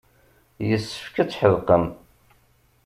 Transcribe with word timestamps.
Yessefk 0.67 1.15
ad 1.17 1.27
tḥedqem. 1.29 1.85